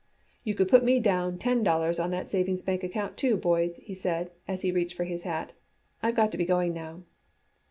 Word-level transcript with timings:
"You 0.43 0.55
could 0.55 0.67
put 0.67 0.83
me 0.83 0.99
down 0.99 1.37
ten 1.37 1.61
dollars 1.61 1.99
on 1.99 2.09
that 2.09 2.27
savings 2.27 2.63
bank 2.63 2.83
account, 2.83 3.17
too, 3.17 3.37
boys," 3.37 3.77
he 3.77 3.93
said 3.93 4.31
as 4.47 4.63
he 4.63 4.71
reached 4.71 4.97
for 4.97 5.03
his 5.03 5.21
hat. 5.21 5.53
"I've 6.01 6.15
got 6.15 6.31
to 6.31 6.39
be 6.39 6.45
going 6.45 6.73
now." 6.73 7.03